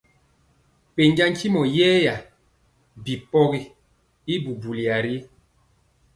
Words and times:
Pɛnja 0.93 1.25
ntyimɔ 1.31 1.61
yɛɛya 1.75 2.15
bi 3.03 3.13
pɔgi 3.29 3.61
y 4.33 4.35
bubuya 4.43 4.97
ri. 5.05 5.15